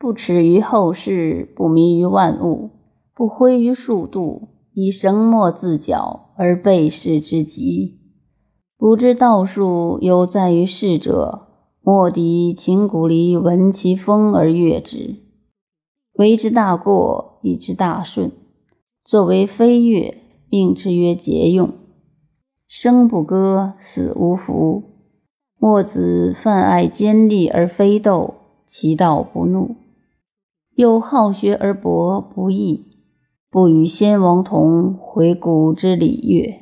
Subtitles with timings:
[0.00, 2.70] 不耻于后世，不迷于万物，
[3.14, 8.00] 不挥于数度，以绳墨自矫而备世之极。
[8.78, 11.48] 古之道术，有在于世者。
[11.82, 15.16] 莫敌秦古离，闻其风而悦之，
[16.14, 18.32] 为之大过，以之大顺。
[19.04, 20.16] 作为飞跃，
[20.48, 21.74] 命之曰节用。
[22.66, 24.82] 生不歌，死无福。
[25.58, 29.76] 墨子泛爱坚利而非斗，其道不怒；
[30.80, 32.86] 又好学而博不义，
[33.50, 36.58] 不与先王同，回古之礼乐。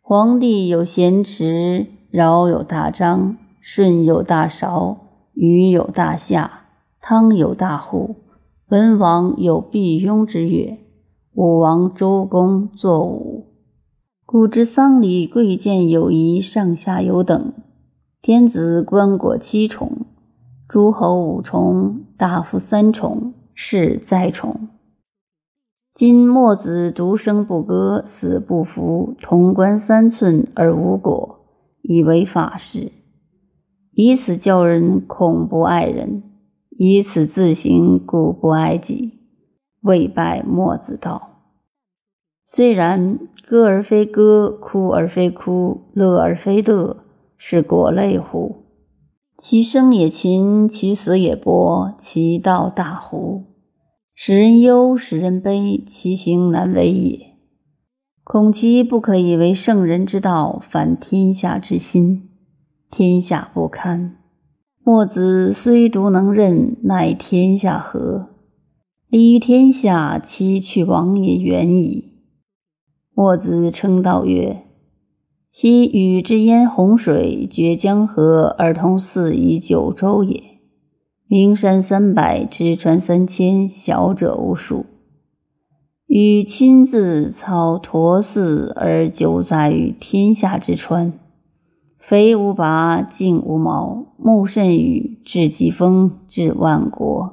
[0.00, 4.98] 皇帝有咸池，尧有大章，舜有大韶，
[5.34, 6.62] 禹有大夏，
[7.00, 8.16] 汤有大户，
[8.70, 10.76] 文王有毕庸之乐，
[11.34, 13.46] 武王、周公作武。
[14.24, 17.52] 古之丧礼，贵贱有仪，上下有等。
[18.20, 19.95] 天子棺椁七重，
[20.68, 24.68] 诸侯五重，大夫三重，是在重。
[25.94, 31.38] 今墨子独生不歌，死不服，潼关三寸而无果，
[31.82, 32.90] 以为法事，
[33.92, 36.24] 以此教人恐不爱人，
[36.70, 39.20] 以此自行故不爱己，
[39.82, 41.44] 未拜墨子道。
[42.44, 46.96] 虽然歌而非歌，哭而非哭，乐而非乐，
[47.36, 48.65] 是果类乎？
[49.38, 53.44] 其生也勤，其死也薄，其道大乎？
[54.14, 57.34] 使人忧，使人悲，其行难为也。
[58.24, 62.30] 恐其不可以为圣人之道，反天下之心，
[62.90, 64.16] 天下不堪。
[64.82, 68.30] 墨子虽独能任，奈天下何？
[69.08, 72.14] 立于天下，其去亡也远矣。
[73.14, 74.64] 墨子称道曰
[75.58, 80.42] ：“昔禹之淹洪水，决江河而通四夷九州也。
[81.28, 84.84] 名山三百，之川三千，小者无数。
[86.08, 91.14] 禹亲自操沱泗而九载于天下之川，
[91.98, 97.32] 肥无拔，茎无毛，木甚雨，至疾风，至万国。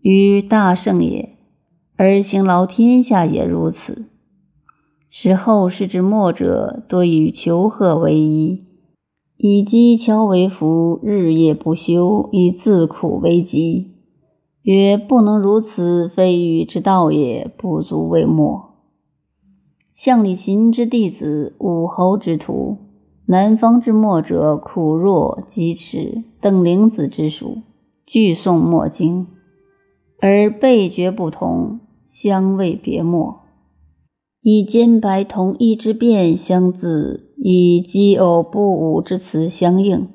[0.00, 1.36] 禹大圣也，
[1.96, 4.06] 而行劳天下也如此。”
[5.18, 8.66] 使后世之墨者多以求贺为衣，
[9.38, 13.94] 以讥诮为福，日夜不休，以自苦为疾。
[14.60, 18.74] 曰：不能如此，非禹之道也，不足为墨。
[19.94, 22.76] 项李秦之弟子，武侯之徒，
[23.24, 27.62] 南方之墨者，苦若、疾迟、等灵子之属，
[28.04, 29.28] 俱诵墨经，
[30.20, 33.45] 而备绝不同，相谓别墨。
[34.48, 40.06] 以兼白同义之辩相自，以奇偶不武之词相应，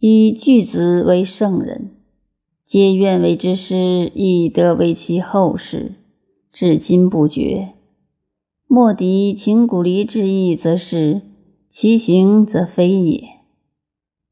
[0.00, 1.92] 以句子为圣人，
[2.64, 5.94] 皆愿为之师，以得为其后世，
[6.52, 7.74] 至今不绝。
[8.66, 11.22] 莫敌秦古离之意，则是
[11.68, 13.22] 其行则非也。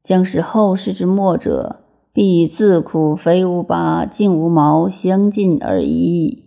[0.03, 6.43] 将使后世之墨者，必自苦非无拔，竟无毛，相近而已矣。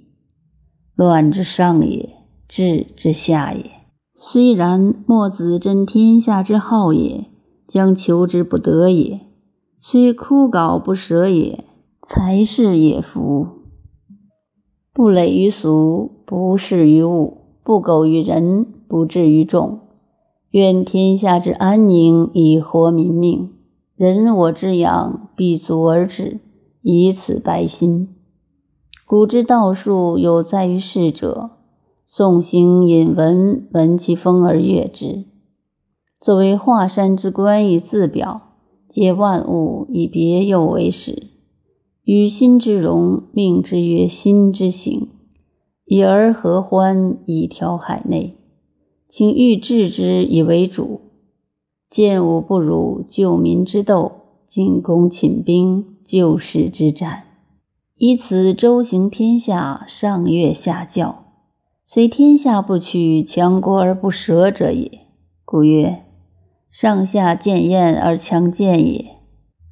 [0.94, 2.15] 乱之上也。
[2.48, 3.70] 治之下也。
[4.14, 7.26] 虽然墨子真天下之好也，
[7.66, 9.20] 将求之不得也；
[9.80, 11.64] 虽枯槁不舍也，
[12.02, 13.46] 才是也夫。
[14.92, 19.80] 不累于俗，不事于物，不苟于人，不至于众。
[20.50, 23.52] 愿天下之安宁，以活民命。
[23.94, 26.40] 人我之养，必足而止，
[26.80, 28.14] 以此白心。
[29.06, 31.50] 古之道术，有在于世者。
[32.16, 35.26] 宋兴引文，闻其风而悦之。
[36.18, 38.40] 作为华山之观以自表，
[38.88, 41.26] 皆万物以别又为始。
[42.04, 45.08] 与心之容，命之曰心之行。
[45.84, 48.38] 以而合欢，以调海内。
[49.08, 51.02] 请欲治之以为主。
[51.90, 57.24] 见吾不辱，救民之斗；进攻寝兵，救世之战。
[57.98, 61.25] 以此周行天下，上悦下教。
[61.88, 65.06] 虽天下不取，强国而不舍者也。
[65.44, 66.02] 故曰：
[66.68, 69.18] 上下见厌而强见也。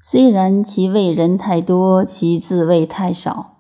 [0.01, 3.57] 虽然其为人太多，其自谓太少。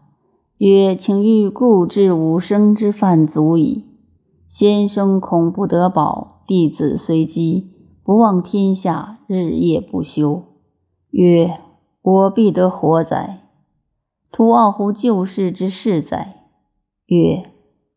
[0.59, 3.87] 曰：请欲故之五生之犯足矣。
[4.47, 7.73] 先生恐不得保，弟子虽饥，
[8.05, 10.45] 不忘天下，日夜不休。
[11.11, 11.59] 曰：
[12.03, 13.41] 我必得活哉？
[14.31, 16.37] 徒傲乎救世之事哉？
[17.07, 17.51] 曰。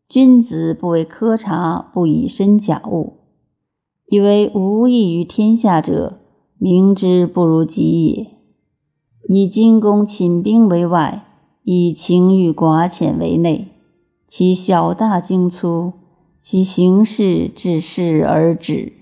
[0.08, 3.18] 君子不为苛察，不以身假物，
[4.06, 6.20] 以为无益于天下者，
[6.56, 8.26] 明之不如己也。
[9.28, 11.26] 以精工勤兵为外，
[11.62, 13.68] 以情欲寡浅为内。
[14.26, 15.92] 其小大精粗，
[16.38, 18.94] 其行事至事而止。